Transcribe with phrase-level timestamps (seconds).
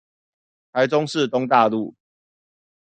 [0.71, 1.93] 台中市東大路